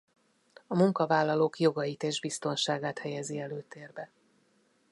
A 0.67 0.75
munkavállalók 0.75 1.59
jogait 1.59 2.03
és 2.03 2.19
biztonságát 2.19 2.99
helyezi 2.99 3.39
előtérbe. 3.39 4.11